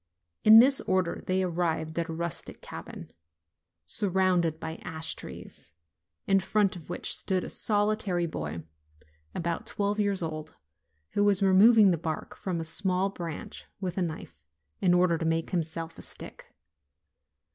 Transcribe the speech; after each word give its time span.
In 0.43 0.57
this 0.57 0.81
order 0.87 1.21
they 1.27 1.43
arrived 1.43 1.99
at 1.99 2.09
a 2.09 2.13
rustic 2.13 2.59
cabin, 2.59 3.11
sur 3.85 4.07
48 4.07 4.07
NOVEMBER 4.07 4.17
rounded 4.17 4.59
by 4.59 4.75
ash 4.77 5.13
trees, 5.13 5.73
in 6.25 6.39
front 6.39 6.75
of 6.75 6.89
which 6.89 7.15
stood 7.15 7.43
a 7.43 7.49
solitary 7.51 8.25
boy, 8.25 8.63
about 9.35 9.67
twelve 9.67 9.99
years 9.99 10.23
old, 10.23 10.55
who 11.11 11.23
was 11.23 11.43
removing 11.43 11.91
the 11.91 11.99
bark 11.99 12.35
from 12.35 12.59
a 12.59 12.63
small 12.63 13.11
branch 13.11 13.67
with 13.79 13.95
a 13.95 14.01
knife, 14.01 14.43
in 14.81 14.95
order 14.95 15.19
to 15.19 15.23
make 15.25 15.51
himself 15.51 15.95
a 15.99 16.01
stick. 16.01 16.51